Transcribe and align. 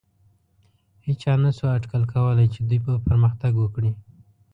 هېچا 1.07 1.33
نهشو 1.43 1.65
اټکل 1.75 2.03
کولی، 2.13 2.47
چې 2.53 2.59
دوی 2.67 2.79
به 2.85 2.93
پرمختګ 3.07 3.53
وکړي. 3.57 3.91